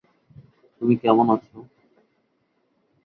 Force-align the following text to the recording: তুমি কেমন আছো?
তুমি 0.81 0.93
কেমন 0.97 1.27
আছো? 1.35 1.57